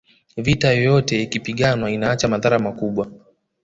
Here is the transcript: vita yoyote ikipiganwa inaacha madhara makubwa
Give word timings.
vita 0.37 0.71
yoyote 0.73 1.21
ikipiganwa 1.23 1.91
inaacha 1.91 2.27
madhara 2.27 2.59
makubwa 2.59 3.11